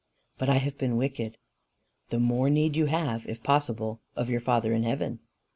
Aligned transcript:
"But 0.39 0.49
I 0.49 0.55
have 0.55 0.79
been 0.79 0.97
wicked." 0.97 1.37
"The 2.09 2.17
more 2.17 2.49
need 2.49 2.75
you 2.75 2.87
have, 2.87 3.23
if 3.27 3.43
possible, 3.43 4.01
of 4.15 4.31
your 4.31 4.41
Father 4.41 4.73
in 4.73 4.81
heaven." 4.81 5.19